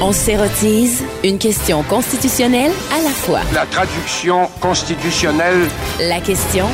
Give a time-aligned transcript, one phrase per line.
[0.00, 3.40] On s'érotise une question constitutionnelle à la fois.
[3.52, 5.66] La traduction constitutionnelle.
[5.98, 6.66] La question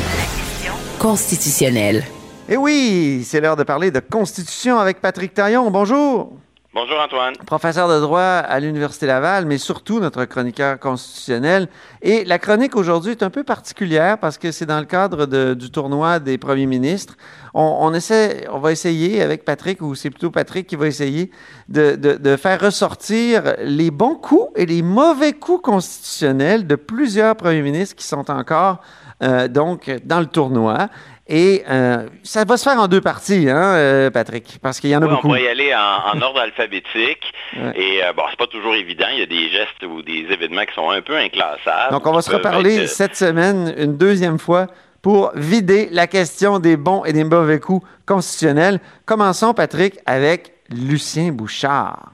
[0.98, 2.04] constitutionnelle.
[2.46, 5.70] Et oui, c'est l'heure de parler de constitution avec Patrick Taillon.
[5.70, 6.34] Bonjour.
[6.72, 7.34] Bonjour Antoine.
[7.46, 11.66] Professeur de droit à l'Université Laval, mais surtout notre chroniqueur constitutionnel.
[12.00, 15.70] Et la chronique aujourd'hui est un peu particulière parce que c'est dans le cadre du
[15.72, 17.16] tournoi des premiers ministres.
[17.54, 21.32] On, essaie, on va essayer avec Patrick, ou c'est plutôt Patrick qui va essayer
[21.68, 27.34] de, de- de faire ressortir les bons coups et les mauvais coups constitutionnels de plusieurs
[27.34, 28.78] premiers ministres qui sont encore
[29.24, 30.88] euh, donc dans le tournoi.
[31.32, 34.96] Et euh, ça va se faire en deux parties, hein, euh, Patrick, parce qu'il y
[34.96, 35.30] en a Oui, on beaucoup.
[35.30, 37.32] va y aller en, en ordre alphabétique.
[37.56, 37.72] Ouais.
[37.76, 39.06] Et euh, bon, c'est pas toujours évident.
[39.12, 41.92] Il y a des gestes ou des événements qui sont un peu inclassables.
[41.92, 44.66] Donc, on va se reparler être- cette semaine une deuxième fois
[45.02, 48.80] pour vider la question des bons et des mauvais coups constitutionnels.
[49.06, 52.10] Commençons, Patrick, avec Lucien Bouchard.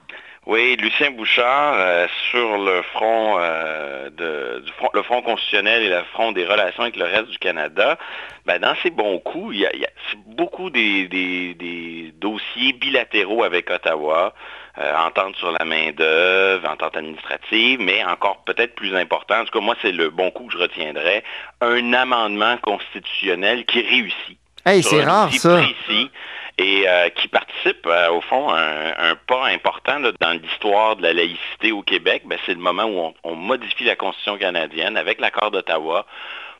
[0.49, 5.89] Oui, Lucien Bouchard, euh, sur le front, euh, de, du front, le front constitutionnel et
[5.89, 7.97] le front des relations avec le reste du Canada,
[8.45, 11.53] ben, dans ces bons coups, il y a, il y a c'est beaucoup des, des-
[11.55, 14.33] des dossiers bilatéraux avec Ottawa,
[14.77, 19.59] euh, entente sur la main-d'œuvre, entente administrative, mais encore peut-être plus important, en tout cas,
[19.65, 21.25] moi, c'est le bon coup que je retiendrai,
[21.59, 24.37] un amendement constitutionnel qui réussit.
[24.65, 25.57] Hey, c'est rare, ça.
[25.57, 26.09] précis
[26.57, 31.13] et euh, qui participe, euh, au fond, à un, pas important dans l'histoire de la
[31.13, 32.23] laïcité au Québec.
[32.25, 36.05] Ben, c'est le moment où on, modifie la Constitution canadienne avec l'accord d'Ottawa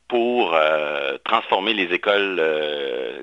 [0.07, 2.41] pour euh, transformer les écoles,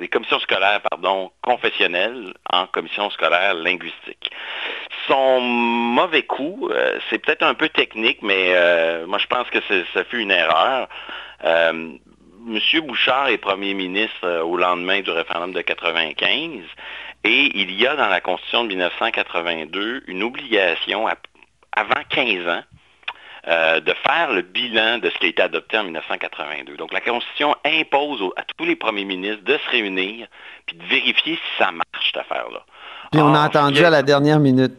[0.01, 4.31] les commissions scolaires, pardon, confessionnelles en commissions scolaires linguistiques.
[5.07, 6.71] Son mauvais coup,
[7.09, 8.53] c'est peut-être un peu technique, mais
[9.07, 9.61] moi je pense que
[9.95, 10.89] ça fut une erreur.
[12.45, 16.61] Monsieur Bouchard est premier ministre euh, au lendemain du référendum de 95
[17.25, 21.15] et il y a dans la Constitution de 1982 une obligation à-
[21.73, 22.63] avant 15 ans
[23.49, 26.77] euh, de faire le bilan de ce qui a été adopté en 1982.
[26.77, 30.27] Donc la Constitution impose au- à tous les premiers ministres de se réunir
[30.67, 32.63] puis de vérifier si ça marche, cette affaire-là.
[33.13, 34.73] Puis on a est- à la dernière minute.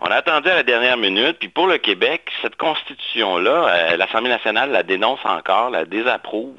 [0.00, 3.50] On a attendu à la dernière minute, puis pour le Québec, cette constitution-là,
[3.92, 6.56] euh, l'Assemblée nationale la dénonce encore, la désapprouve.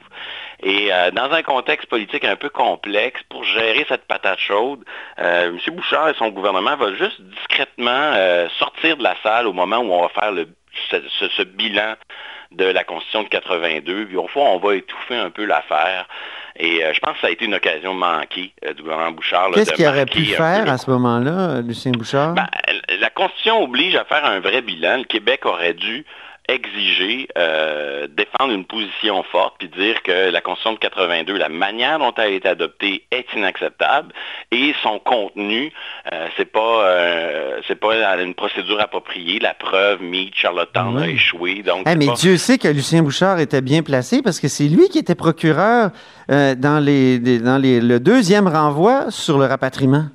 [0.63, 4.84] Et euh, dans un contexte politique un peu complexe, pour gérer cette patate chaude,
[5.19, 5.75] euh, M.
[5.75, 8.13] Bouchard et son gouvernement vont juste discrètement
[8.59, 10.31] sortir de la salle au moment où on va faire
[10.91, 11.96] ce- ce bilan
[12.51, 14.06] de la Constitution de 82.
[14.06, 16.06] Puis au fond, on va étouffer un peu l'affaire.
[16.57, 19.51] Et euh, je pense que ça a été une occasion manquée euh, du gouvernement Bouchard.
[19.51, 22.34] Qu'est-ce qu'il aurait pu peu faire à ce moment-là, Lucien Bouchard?
[22.34, 22.47] ben,
[23.00, 24.97] la Constitution oblige à faire un vrai bilan.
[24.97, 26.06] Le Québec aurait dû
[26.53, 32.00] exiger, euh, défendre une position forte, puis dire que la Constitution de 82, la manière
[32.00, 34.13] dont elle a été adoptée est inacceptable
[34.51, 35.72] et son contenu,
[36.12, 39.39] euh, c'est pas euh, c'est pas une procédure appropriée.
[39.39, 41.12] La preuve, Meade, Charlottetown a Oui.
[41.13, 41.63] échoué.
[41.63, 44.89] Donc, mais pas- Dieu sait que Lucien Bouchard était bien placé parce que c'est lui
[44.89, 45.91] qui était procureur
[46.29, 50.06] euh, dans, les, des- dans les- le deuxième renvoi sur le rapatriement.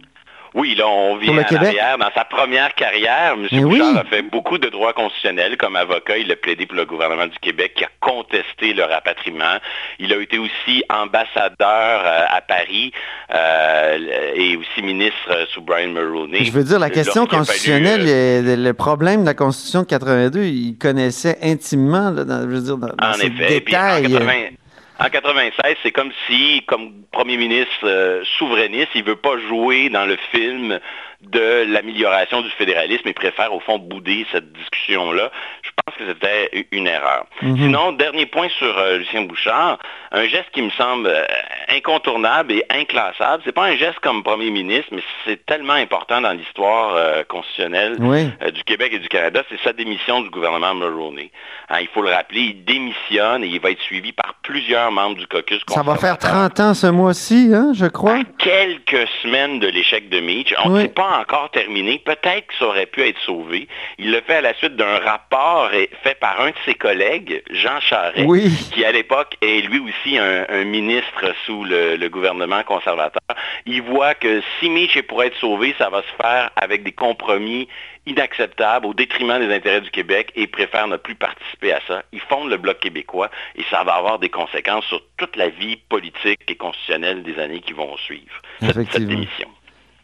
[0.56, 1.64] Oui, là, on vient Québec?
[1.64, 1.98] l'arrière.
[1.98, 3.42] Dans sa première carrière, M.
[3.62, 3.98] Bouchard oui.
[3.98, 5.58] a fait beaucoup de droits constitutionnels.
[5.58, 9.58] Comme avocat, il a plaidé pour le gouvernement du Québec qui a contesté le rapatriement.
[9.98, 11.60] Il a été aussi ambassadeur
[12.06, 12.90] euh, à Paris
[13.34, 13.98] euh,
[14.34, 16.42] et aussi ministre euh, sous Brian Mulroney.
[16.44, 20.44] Je veux dire, la question fallu, constitutionnelle, euh, le, problème de la Constitution de 82,
[20.44, 23.44] il connaissait intimement, là, dans, je veux dire, dans, dans En ses effet.
[23.44, 24.56] En, détails.
[24.98, 29.90] 80 en 96, c'est comme si, comme premier ministre euh, souverainiste, il veut pas jouer
[29.90, 30.80] dans le film
[31.22, 35.31] de l'amélioration du fédéralisme et préfère au fond bouder cette discussion-là.
[35.62, 37.27] Je pense que c'était une erreur.
[37.43, 37.56] Mhm.
[37.56, 39.78] Sinon, dernier point sur euh, Lucien Bouchard,
[40.12, 41.25] un geste qui me semble euh,
[41.69, 43.43] incontournable et inclassable.
[43.44, 47.97] C'est pas un geste comme premier ministre, mais c'est tellement important dans l'histoire euh, constitutionnelle
[47.98, 48.28] Oui.
[48.43, 51.31] euh, du Québec et du Canada, c'est sa démission du gouvernement Mulroney.
[51.69, 55.16] Hein, il faut le rappeler, il démissionne et il va être suivi par plusieurs membres
[55.16, 56.53] du caucus Ça va faire conservateur.
[56.54, 58.15] 30 ans ce mois-ci, hein, je crois.
[58.19, 60.83] À quelques semaines de l'échec de Mitch, on ne Oui.
[60.83, 61.98] sait pas encore terminé.
[62.04, 63.68] Peut-être que ça aurait pu être sauvé.
[63.98, 65.70] Il le fait à la suite d'un rapport
[66.03, 68.50] fait par un de ses collègues, Jean Charest, Oui.
[68.72, 73.20] qui à l'époque est lui aussi un, un ministre sous le, le gouvernement conservateur.
[73.66, 76.92] Il voit que si Mitch est pour être sauvé, ça va se faire avec des
[76.92, 77.68] compromis
[78.09, 82.02] inacceptables au détriment des intérêts du Québec et préfère ne plus participer à ça.
[82.12, 85.76] Il fonde le Bloc québécois et ça va avoir des conséquences sur toute la vie
[85.88, 88.41] politique et constitutionnelle des années qui vont suivre.
[88.60, 89.48] Cette, cette démission.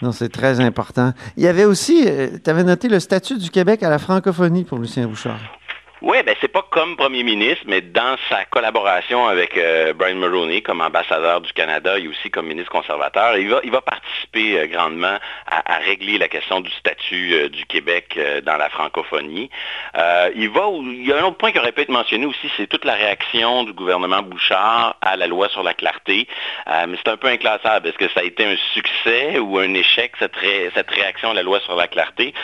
[0.02, 1.12] Non, c'est très important.
[1.36, 2.04] Il y avait aussi,
[2.42, 5.40] tu avais noté le statut du Québec à la francophonie pour Lucien Bouchard.
[6.02, 10.60] Oui, ben c'est pas comme premier ministre, mais dans sa collaboration avec euh, Brian Mulroney
[10.60, 14.66] comme ambassadeur du Canada et aussi comme ministre conservateur, il va, il va participer euh,
[14.66, 15.16] grandement
[15.46, 19.48] à, régler la question du statut euh, du Québec dans la francophonie.
[20.34, 22.66] il va, il y a un autre point qui aurait pu être mentionné aussi, c'est
[22.66, 26.26] toute la réaction du gouvernement Bouchard à la loi sur la clarté.
[26.66, 27.88] mais c'est un peu inclassable.
[27.88, 30.34] Est-ce que ça a été un succès ou un échec, cette,
[30.74, 32.34] cette réaction à la loi sur la clarté?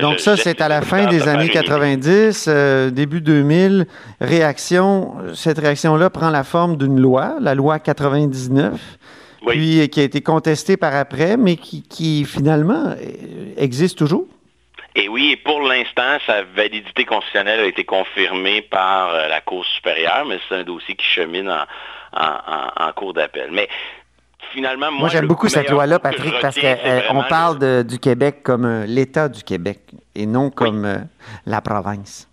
[0.00, 2.48] Donc ça, c'est à la fin des années 90
[2.96, 3.86] début 2000,
[4.20, 8.80] réaction, cette réaction-là prend la forme d'une loi, la loi 99,
[9.46, 14.26] puis qui a été contestée par après, mais qui, finalement euh, existe toujours.
[14.96, 19.64] Et oui, et pour l'instant, sa validité constitutionnelle a été confirmée par euh, la Cour
[19.64, 21.52] supérieure, mais c'est un dossier qui chemine
[22.12, 23.50] en, cours d'appel.
[23.52, 23.68] Mais
[24.52, 29.42] finalement, moi, j'aime beaucoup cette loi-là, Patrick, parce qu'on parle du Québec comme l'État du
[29.42, 29.80] Québec
[30.16, 30.98] et non comme euh,
[31.44, 32.28] la province.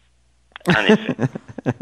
[0.69, 1.15] En effet.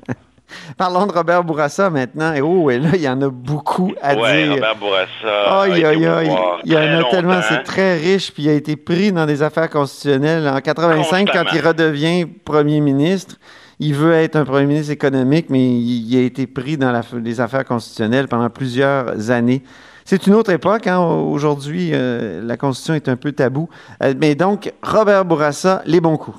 [0.78, 2.34] Parlons de Robert Bourassa maintenant.
[2.34, 4.54] Et oh, et là, il y en a beaucoup à ouais, dire.
[4.54, 5.68] Robert Bourassa.
[5.68, 9.44] il y en a tellement, c'est très riche, puis il a été pris dans des
[9.44, 10.48] affaires constitutionnelles.
[10.48, 13.36] En 85, quand il redevient premier ministre,
[13.80, 17.66] il veut être un premier ministre économique, mais il, a été pris dans les affaires
[17.66, 19.64] constitutionnelles pendant plusieurs années.
[20.06, 20.88] C'est une autre époque.
[20.88, 21.00] Hein.
[21.00, 23.70] Aujourd'hui, euh, la Constitution est un peu tabou.
[24.04, 26.38] Euh, mais donc, Robert Bourassa, les bons coups.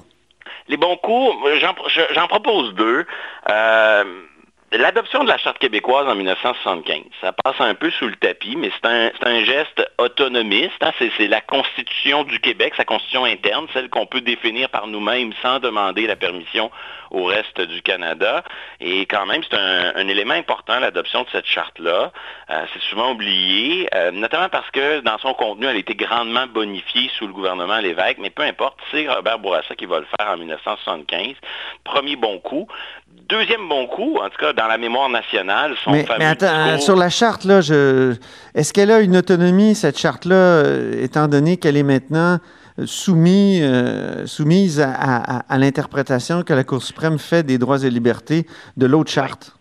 [0.69, 1.37] Les bons coups,
[2.13, 3.05] j'en propose deux.
[3.51, 4.05] Euh,
[4.73, 8.71] l'adoption de la Charte québécoise en 1975, ça passe un peu sous le tapis, mais
[8.75, 10.83] c'est un, geste autonomiste.
[10.83, 10.93] Hein.
[10.99, 15.59] C'est la Constitution du Québec, sa Constitution interne, celle qu'on peut définir par nous-mêmes sans
[15.59, 16.71] demander la permission
[17.13, 18.43] au reste du Canada.
[18.81, 22.11] Et quand même, c'est un, élément important, l'adoption de cette charte-là.
[22.51, 26.47] Euh, c'est souvent oublié, euh, notamment parce que dans son contenu, elle a été grandement
[26.47, 30.31] bonifiée sous le gouvernement Lévesque, mais peu importe, c'est Robert Bourassa qui va le faire
[30.31, 31.35] en 1975.
[31.85, 32.67] Premier bon coup.
[33.29, 36.97] Deuxième bon coup, en tout cas dans la mémoire nationale, son mais, mais attends, sur
[36.97, 38.15] la charte, là, je...
[38.55, 42.39] est-ce qu'elle a une autonomie, cette charte-là, euh, étant donné qu'elle est maintenant
[42.87, 48.47] soumis, euh, soumise à, l'interprétation que la Cour suprême fait des droits et libertés
[48.77, 49.55] de l'autre charte.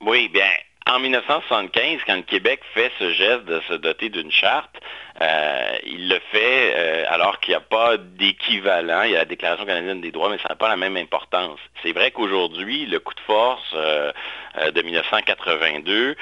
[0.00, 0.50] Oui, bien,
[0.86, 4.74] en 1975, quand le Québec fait ce geste de se doter d'une charte,
[5.20, 9.02] euh, il le fait euh, alors qu'il n'y a pas d'équivalent.
[9.02, 11.58] Il y a la Déclaration canadienne des droits, mais ça n'a pas la même importance.
[11.82, 16.16] C'est vrai qu'aujourd'hui, le coup de force de 1982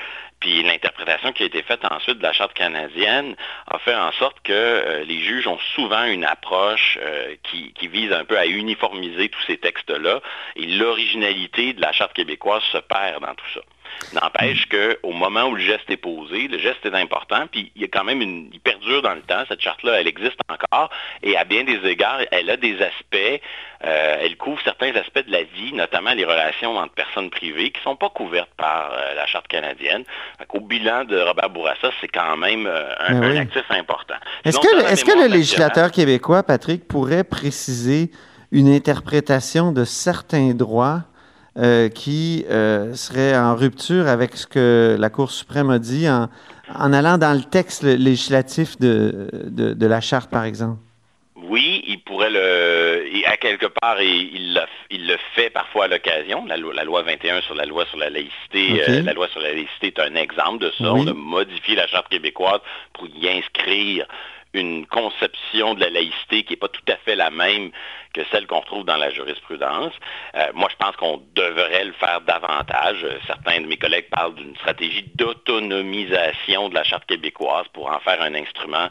[0.47, 3.35] puis l'interprétation qui a été faite ensuite de la Charte canadienne
[3.67, 8.13] a fait en sorte que euh, les juges ont souvent une approche euh, qui, vise
[8.13, 10.21] un peu à uniformiser tous ces textes-là.
[10.55, 13.61] Et l'originalité de la Charte québécoise se perd dans tout ça.
[14.13, 17.85] N'empêche qu'au moment où le geste est posé, le geste est important, puis il y
[17.85, 18.51] a quand même une.
[18.53, 19.43] Il perdure dans le temps.
[19.49, 20.91] Cette charte-là, elle existe encore.
[21.23, 23.41] Et à bien des égards, elle a des aspects,
[23.85, 27.81] euh, elle couvre certains aspects de la vie, notamment les relations entre personnes privées, qui
[27.81, 30.05] ne sont pas couvertes par euh, la charte canadienne.
[30.53, 34.15] Au bilan de Robert Bourassa, c'est quand même euh, un, ben actif important.
[34.45, 38.11] Est-ce que, est que le législateur québécois, Patrick, pourrait préciser
[38.53, 41.03] une interprétation de certains droits
[41.59, 46.29] euh, qui euh, serait en rupture avec ce que la Cour suprême a dit en,
[46.93, 50.79] allant dans le texte législatif de, de, la charte, par exemple?
[51.37, 53.05] Oui, il pourrait le...
[53.27, 54.61] à quelque part, il, le,
[54.91, 56.45] il le fait parfois à l'occasion.
[56.45, 59.87] La, loi 21 sur la loi sur la laïcité, euh, la loi sur la laïcité
[59.87, 60.93] est un exemple de ça.
[60.93, 62.61] On a modifié la charte québécoise
[62.93, 64.07] pour y inscrire
[64.53, 67.71] une conception de la laïcité qui n'est pas tout à fait la même
[68.17, 69.93] que celle qu'on retrouve dans la jurisprudence.
[70.35, 73.05] Euh, moi, je pense qu'on devrait le faire davantage.
[73.05, 78.01] Euh, certains de mes collègues parlent d'une stratégie d'autonomisation de la Charte québécoise pour en
[78.01, 78.89] faire un instrument,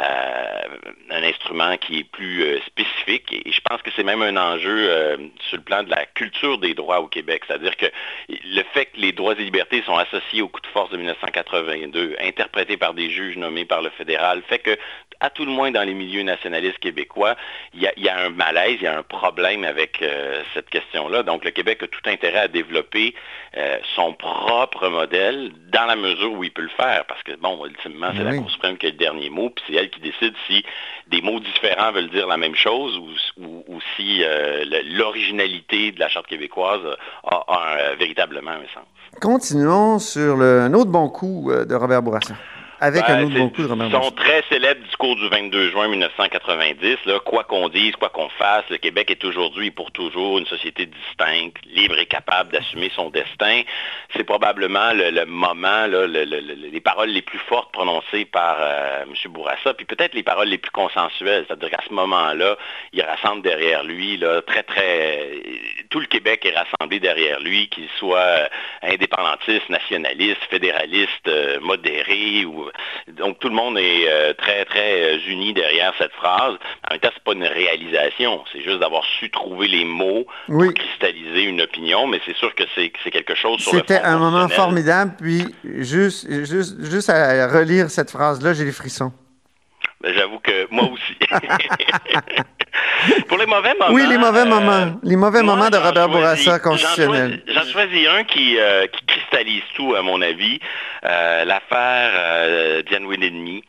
[0.00, 0.62] euh,
[1.10, 3.32] un instrument qui est plus spécifique.
[3.32, 6.74] Et je pense que c'est même un enjeu sur le plan de la culture des
[6.74, 7.44] droits au Québec.
[7.46, 7.86] C'est-à-dire que
[8.28, 12.16] le fait que les droits et libertés sont associés au coup de force de 1982,
[12.20, 14.76] interprétés par des juges nommés par le fédéral, fait que
[15.24, 17.34] à tout le moins dans les milieux nationalistes québécois,
[17.72, 21.22] il y a, un malaise, il y a un problème avec euh, cette question-là.
[21.22, 23.14] Donc le Québec a tout intérêt à développer
[23.56, 27.64] euh, son propre modèle dans la mesure où il peut le faire, parce que, bon,
[27.64, 30.34] ultimement, c'est la Cour suprême qui a le dernier mot, puis c'est elle qui décide
[30.46, 30.62] si
[31.08, 36.26] des mots différents veulent dire la même chose ou, si euh, l'originalité de la Charte
[36.26, 36.80] québécoise
[37.24, 38.84] a, véritablement un sens.
[39.20, 42.34] Continuons sur le, un autre bon coup de Robert Bourassa.
[42.80, 47.18] Avec un autre bon coup de Son très célèbre discours du 22 juin 1990, là,
[47.20, 50.86] quoi qu'on dise, quoi qu'on fasse, le Québec est aujourd'hui et pour toujours une société
[50.86, 53.62] distincte, libre et capable d'assumer son destin.
[54.16, 59.32] C'est probablement le, moment, les paroles les plus fortes prononcées par euh, M.
[59.32, 61.44] Bourassa, puis peut-être les paroles les plus consensuelles.
[61.46, 62.56] C'est-à-dire qu'à ce moment-là,
[62.92, 65.30] il rassemble derrière lui là, très, très
[65.90, 68.48] tout le Québec est rassemblé derrière lui, qu'il soit euh,
[68.82, 72.44] indépendantiste, nationaliste, fédéraliste, euh, modéré.
[72.44, 72.63] Ou...
[73.08, 76.54] Donc tout le monde est euh, très, très uni derrière cette phrase.
[76.88, 80.26] En même temps, ce n'est pas une réalisation, c'est juste d'avoir su trouver les mots
[80.46, 84.48] pour cristalliser une opinion, mais c'est sûr que c'est quelque chose sur C'était un moment
[84.48, 89.12] formidable, puis juste, juste, juste à relire cette phrase-là, j'ai les frissons.
[90.00, 91.16] Ben, j'avoue que moi aussi.
[93.28, 93.92] Pour les mauvais moments.
[93.94, 95.00] Oui, les mauvais euh, moments.
[95.02, 97.42] Les mauvais moments de Robert Bourassa constitutionnel.
[97.46, 100.58] J'en choisis un qui, euh, qui, cristallise tout, à mon avis.
[101.04, 103.64] Euh, l'affaire Diane Willenie.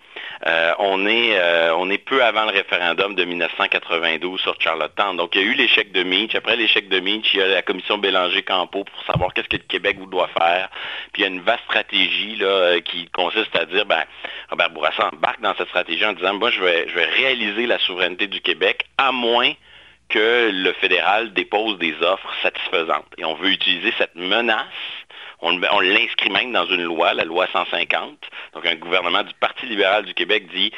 [0.48, 5.18] Euh, on, est, euh, on est peu avant le référendum de 1992 sur Charlottetown.
[5.18, 6.36] Donc, il y a eu l'échec de Meach.
[6.36, 9.64] Après l'échec de Meach, il y a la commission Bélanger-Campo pour savoir qu'est-ce que le
[9.64, 10.70] Québec doit faire.
[11.14, 14.04] Puis, il y a une vaste stratégie euh, qui consiste à dire, ben,
[14.52, 18.42] Robert Bourassa embarque dans cette stratégie en disant, moi, je vais réaliser la souveraineté du
[18.42, 19.52] Québec à moins
[20.10, 23.08] que le fédéral dépose des offres satisfaisantes.
[23.18, 24.66] Et on veut utiliser cette menace
[25.46, 28.18] on, l'inscrit même dans une loi, la loi 150.
[28.54, 30.72] Donc un gouvernement du Parti libéral du Québec dit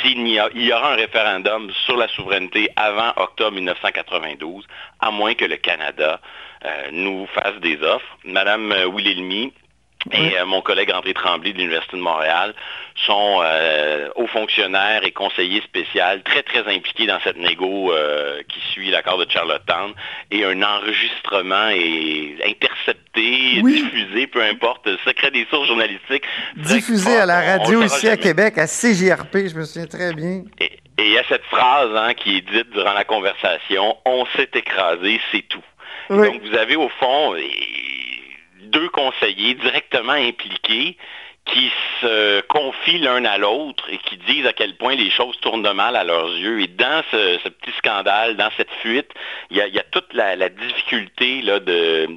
[0.00, 4.66] s'il y, y, aura un référendum sur la souveraineté avant octobre 1992,
[5.00, 6.20] à moins que le Canada
[6.64, 8.18] euh, nous fasse des offres.
[8.24, 9.52] Madame euh, Wilhelmy
[10.12, 12.54] et euh, mon collègue André Tremblay de l'Université de Montréal
[13.06, 18.60] sont euh, hauts fonctionnaires et conseillers spéciaux très, très impliqués dans cette négo euh, qui
[18.72, 19.92] suit l'accord de Charlottetown.
[20.30, 26.24] Et un enregistrement est intercepté, diffusé, peu importe, secret des sources journalistiques.
[26.56, 30.42] Diffusé à la radio ici à Québec, à CJRP, je me souviens très bien.
[30.60, 34.50] Et, il y a cette phrase hein, qui est dite durant la conversation, on s'est
[34.54, 35.64] écrasé, c'est tout.
[36.08, 37.34] Donc vous avez au fond
[38.64, 40.96] deux conseillers directement impliqués
[41.46, 45.62] qui se confient l'un à l'autre et qui disent à quel point les choses tournent
[45.62, 46.62] de mal à leurs yeux.
[46.62, 49.10] Et dans ce, petit scandale, dans cette fuite,
[49.50, 52.08] il y a, toute la, difficulté de,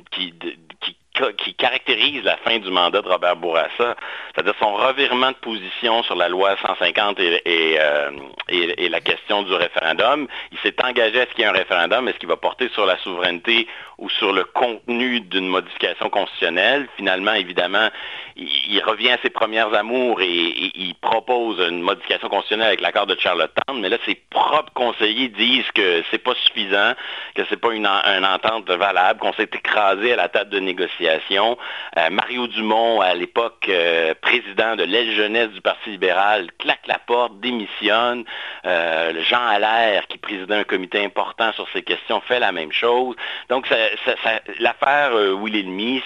[1.38, 3.96] qui caractérise la fin du mandat de Robert Bourassa,
[4.34, 8.12] c'est-à-dire son revirement de position sur la loi 150 euh,
[8.50, 10.28] et, la question du référendum.
[10.52, 12.08] Il s'est engagé à ce qu'il y ait un référendum.
[12.08, 16.88] Est-ce qu'il va porter sur la souveraineté ou sur le contenu d'une modification constitutionnelle?
[16.96, 17.90] Finalement, évidemment,
[18.36, 23.18] il, revient à ses premières amours et, il propose une modification constitutionnelle avec l'accord de
[23.20, 26.94] Charlottetown, mais là, ses propres conseillers disent que c'est pas suffisant,
[27.36, 31.07] que c'est pas une, une entente valable, qu'on s'est écrasé à la table de négociation
[31.10, 37.00] euh, Mario Dumont, à l'époque euh, président de l'aile jeunesse du Parti libéral, claque la
[37.00, 38.24] porte, démissionne.
[38.66, 43.16] Euh, Jean Allaire, qui présidait un comité important sur ces questions, fait la même chose.
[43.50, 43.68] Donc
[44.60, 46.02] l'affaire Will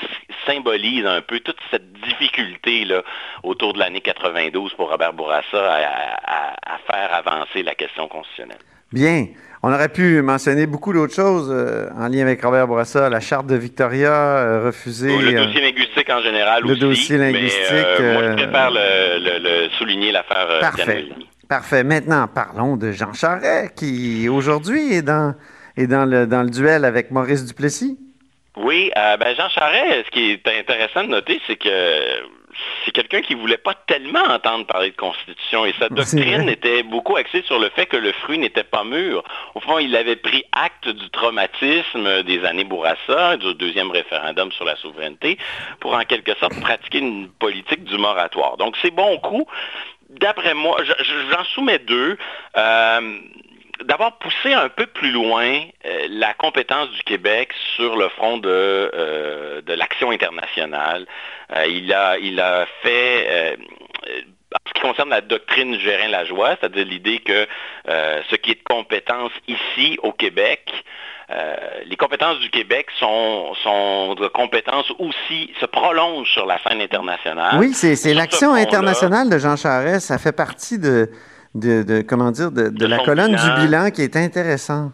[0.45, 3.03] symbolise un peu toute cette difficulté là,
[3.43, 5.77] autour de l'année 92 pour Robert Bourassa
[6.25, 8.57] à faire avancer la question constitutionnelle.
[8.91, 9.27] Bien.
[9.63, 13.45] On aurait pu mentionner beaucoup d'autres choses euh, en lien avec Robert Bourassa, la charte
[13.45, 15.15] de Victoria euh, refusée.
[15.15, 17.99] le euh, dossier linguistique en général le dossier linguistique.
[17.99, 21.05] moi, je préfère le, souligner l'affaire Parfait.
[21.47, 21.83] Parfait.
[21.83, 25.35] Maintenant, parlons de Jean Charest, qui aujourd'hui est dans,
[25.77, 27.99] est dans, le, dans le duel avec Maurice Duplessis.
[28.57, 31.69] Oui, ben Jean Charest, ce qui est intéressant de noter, c'est que
[32.85, 37.15] c'est quelqu'un qui voulait pas tellement entendre parler de constitution et sa doctrine était beaucoup
[37.15, 39.23] axée sur le fait que le fruit n'était pas mûr.
[39.55, 44.65] Au fond, il avait pris acte du traumatisme des années Bourassa, du deuxième référendum sur
[44.65, 45.37] la souveraineté,
[45.79, 48.57] pour en quelque sorte pratiquer une politique du moratoire.
[48.57, 49.45] Donc c'est bon coup.
[50.09, 52.17] D'après moi, j'en soumets deux.
[52.57, 53.19] Euh,
[53.83, 58.49] d'avoir poussé un peu plus loin euh, la compétence du Québec sur le front de,
[58.49, 61.05] euh, de l'action internationale.
[61.55, 63.57] Euh, il, a, il a fait
[64.53, 67.47] en ce qui concerne la doctrine Gérin-Lajoie, c'est-à-dire l'idée que
[67.87, 70.71] ce qui est de compétence ici au Québec,
[71.85, 77.57] les compétences du Québec sont, sont de compétences aussi, se prolongent sur la scène internationale.
[77.59, 81.09] Oui, c'est l'action internationale de Jean Charest, ça fait partie de,
[81.55, 84.91] de, comment dire, de, la colonne du bilan qui est intéressant.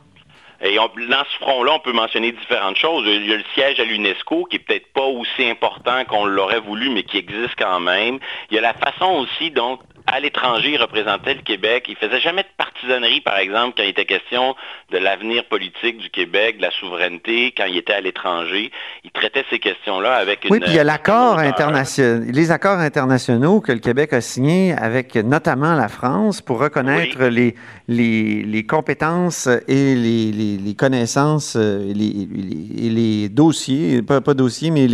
[0.60, 3.06] Et dans ce front-là, on peut mentionner différentes choses.
[3.06, 6.62] Il y a le siège à l'UNESCO qui est peut-être pas aussi important qu'on l'aurait
[6.62, 8.18] voulu, mais qui existe quand même.
[8.50, 11.86] Il y a la façon aussi dont à l'étranger, il représentait le Québec.
[11.90, 14.56] Il faisait jamais de partisanerie, par exemple, quand il était question
[14.90, 18.72] de l'avenir politique du Québec, de la souveraineté, quand il était à l'étranger.
[19.04, 20.52] Il traitait ces questions-là avec une...
[20.52, 24.74] Oui, puis il y a l'accord international, les accords internationaux que le Québec a signés
[24.78, 27.56] avec notamment la France pour reconnaître les,
[27.90, 34.88] les, compétences et les, connaissances et les, dossiers, pas, pas dossiers, mais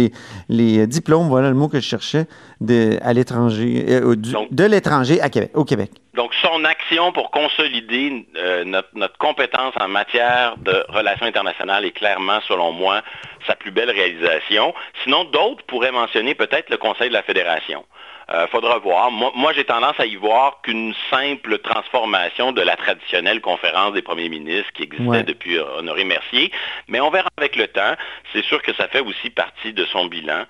[0.49, 2.25] les, diplômes, voilà le mot que je cherchais,
[2.61, 5.91] de, à l'étranger, euh, de l'étranger changer à Québec, au Québec.
[6.15, 11.91] Donc, son action pour consolider euh, notre, notre, compétence en matière de relations internationales est
[11.91, 13.01] clairement, selon moi,
[13.47, 14.73] sa plus belle réalisation.
[15.03, 17.83] Sinon, d'autres pourraient mentionner peut-être le Conseil de la Fédération.
[18.31, 19.11] Euh, faudra voir.
[19.11, 24.29] Moi, j'ai tendance à y voir qu'une simple transformation de la traditionnelle conférence des premiers
[24.29, 26.51] ministres qui existait depuis Honoré Mercier.
[26.87, 27.95] Mais on verra avec le temps.
[28.33, 30.43] C'est sûr que ça fait aussi partie de son bilan.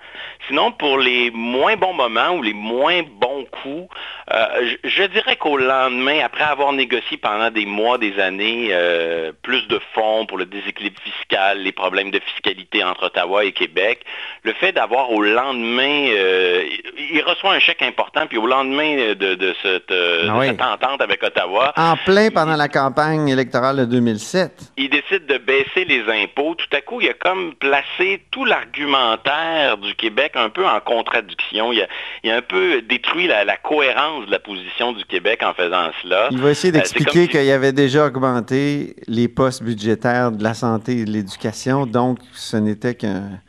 [0.48, 3.88] Sinon, pour les moins bons moments ou les moins bons coups,
[4.32, 9.66] euh, je, dirais qu'au lendemain, après avoir négocié pendant des mois, des années, euh, plus
[9.68, 14.00] de fonds pour le déséquilibre fiscal, les problèmes de fiscalité entre Ottawa et Québec,
[14.42, 16.64] le fait d'avoir au lendemain, euh,
[16.98, 21.72] il reçoit un chèque important, puis au lendemain de, cette, ah cette, entente avec Ottawa.
[21.76, 24.72] En plein pendant la campagne électorale de 2007.
[24.76, 26.54] Il décide de baisser les impôts.
[26.54, 31.72] Tout à coup, il a comme placé tout l'argumentaire du Québec un peu en contradiction.
[31.72, 31.82] Il
[32.30, 36.28] a, un peu détruit la, cohérence de la position du Québec en faisant cela.
[36.30, 40.98] Il va essayer euh, d'expliquer qu'il avait déjà augmenté les postes budgétaires de la santé
[40.98, 43.40] et de l'éducation, donc ce n'était qu'un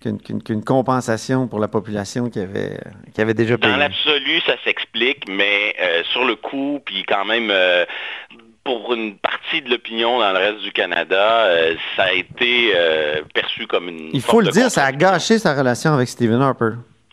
[0.00, 2.78] qu'une compensation pour la population qui avait,
[3.14, 3.72] qui avait déjà payé.
[3.72, 7.84] Dans l'absolu, ça s'explique, mais euh, sur le coup, puis quand même, euh,
[8.68, 12.74] pour une partie de l'opinion dans le reste du Canada, euh, ça a été
[13.32, 14.10] perçu comme une...
[14.12, 16.72] Il faut le dire, ça a gâché sa relation avec Stephen Harper.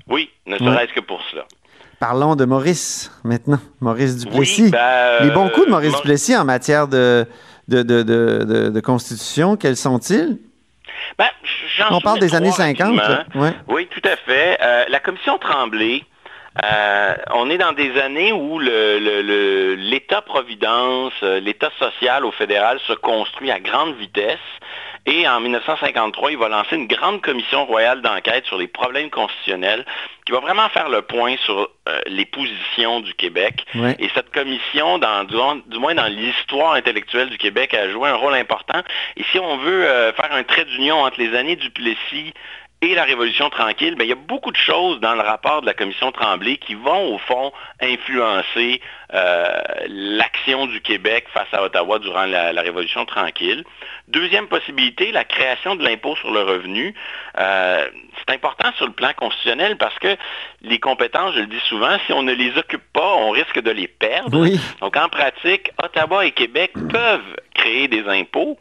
[0.10, 1.46] Oui, ne serait-ce que pour cela.
[1.98, 3.60] Parlons de Maurice maintenant.
[3.80, 4.70] Maurice Duplessis.
[4.70, 7.26] Ben, Les bons coups de Maurice Duplessis en matière de,
[7.70, 10.38] de, de, de constitution, quels sont-ils?
[11.18, 11.28] Ben,
[11.90, 13.00] On parle des années 50.
[13.70, 14.58] Oui, tout à fait.
[14.62, 16.04] Euh, la commission Tremblay,
[16.64, 23.52] euh, on est dans des années où l'État-providence, euh, l'État social au fédéral se construit
[23.52, 24.40] à grande vitesse.
[25.08, 29.86] Et en 1953, il va lancer une grande commission royale d'enquête sur les problèmes constitutionnels
[30.26, 33.64] qui va vraiment faire le point sur euh, les positions du Québec.
[34.00, 35.36] Et cette commission, dans, du,
[35.78, 38.82] moins dans l'histoire intellectuelle du Québec, a joué un rôle important.
[39.18, 42.34] Et si on veut euh, faire un trait d'union entre les années du Plessis
[42.92, 45.74] et la Révolution tranquille, il y a beaucoup de choses dans le rapport de la
[45.74, 47.52] commission Tremblay qui vont, au fond,
[47.82, 48.82] influencer
[49.14, 53.64] euh, l'action du Québec face à Ottawa durant la, Révolution tranquille.
[54.08, 56.94] Deuxième possibilité, la création de l'impôt sur le revenu.
[57.38, 60.16] Euh, c'est important sur le plan constitutionnel parce que
[60.62, 63.72] les compétences, je le dis souvent, si on ne les occupe pas, on risque de
[63.72, 64.46] les perdre.
[64.82, 68.58] Donc en pratique, Ottawa et Québec peuvent créer des impôts,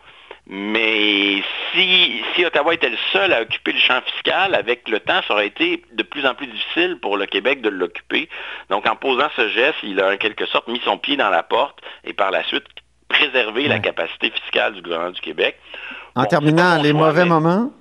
[0.47, 5.21] mais si, si, Ottawa était le seul à occuper le champ fiscal, avec le temps,
[5.27, 8.29] ça aurait été de plus en plus difficile pour le Québec de l'occuper.
[8.69, 11.43] Donc, en posant ce geste, il a en quelque sorte mis son pied dans la
[11.43, 12.67] porte et par la suite
[13.09, 15.57] préservé la capacité fiscale du gouvernement du Québec.
[16.15, 17.73] En terminant, les mauvais moments?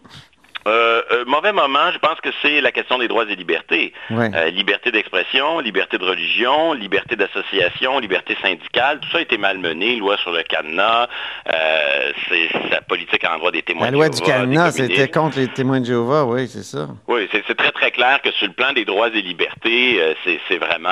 [0.68, 3.94] Euh, euh, mauvais moment, je pense que c'est la question des droits et libertés.
[4.12, 9.98] Euh, liberté d'expression, liberté de religion, liberté d'association, liberté syndicale, tout ça a été malmené.
[9.98, 11.08] Loi sur le cadenas,
[11.46, 14.08] c'est sa politique en droit des témoins la de Jéhovah.
[14.08, 16.88] La loi du cadenas, c'était contre les témoins de Jéhovah, oui, c'est ça.
[17.08, 20.00] Oui, c'est très, très clair que sur le plan des droits et libertés,
[20.48, 20.90] c'est vraiment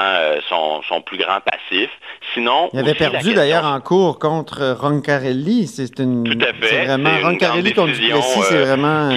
[0.50, 1.90] son, son, plus grand passif.
[2.34, 2.70] Sinon...
[2.74, 5.68] Il avait perdu d'ailleurs en cours contre Roncarelli.
[5.68, 6.24] C'est une...
[6.24, 6.86] Tout à fait.
[6.86, 7.10] vraiment...
[7.24, 9.12] Roncarelli contre Duplessis, c'est vraiment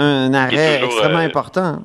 [0.00, 1.82] un arrêt extrêmement euh, important.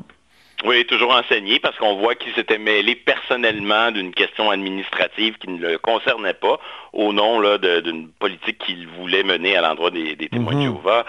[0.63, 5.60] Oui, toujours enseigné parce qu'on voit qu'il s'était mêlé personnellement d'une question administrative qui ne
[5.60, 6.60] le concernait pas
[6.93, 10.63] au nom d'une politique qu'il voulait mener à l'endroit des, témoins de mhm.
[10.63, 11.06] Jéhovah.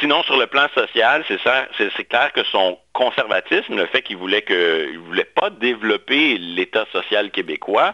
[0.00, 4.88] Sinon, sur le plan social, c'est clair que son conservatisme, le fait qu'il voulait que
[4.90, 7.92] il voulait pas développer l'État social québécois,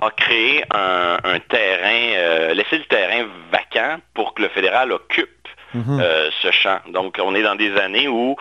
[0.00, 5.35] a créé un, terrain, euh, laissé le terrain vacant pour que le fédéral occupe
[5.76, 6.00] Mhm.
[6.00, 6.78] Euh, ce champ.
[6.88, 8.36] Donc, on est dans des années où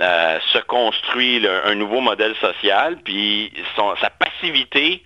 [0.00, 3.52] euh, se construit un nouveau modèle social, puis
[4.00, 5.02] sa passivité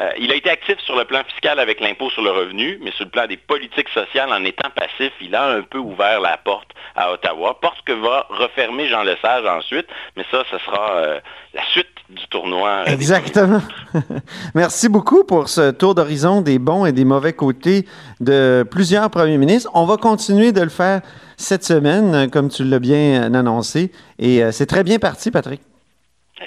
[0.00, 2.90] euh, il a été actif sur le plan fiscal avec l'impôt sur le revenu, mais
[2.92, 6.36] sur le plan des politiques sociales, en étant passif, il a un peu ouvert la
[6.38, 11.20] porte à Ottawa, porte que va refermer Jean Lesage ensuite, mais ça, ce sera
[11.54, 12.84] la suite du tournoi.
[12.86, 13.60] Exactement.
[14.54, 17.86] Merci beaucoup pour ce tour d'horizon des bons et des mauvais côtés
[18.20, 19.70] de plusieurs premiers ministres.
[19.74, 21.00] On va continuer de le faire
[21.36, 23.90] cette semaine, comme tu l'as bien annoncé.
[24.18, 25.60] Et euh, c'est très bien parti, Patrick.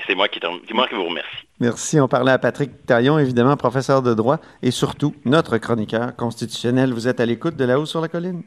[0.07, 1.29] C'est moi qui, vous remercie.
[1.59, 1.99] Merci.
[1.99, 6.93] On parlait à Patrick Taillon, évidemment, professeur de droit et surtout notre chroniqueur constitutionnel.
[6.93, 8.43] Vous êtes à l'écoute de là-haut sur la colline.